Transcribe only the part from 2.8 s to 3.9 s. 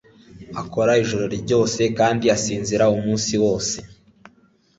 umunsi wose.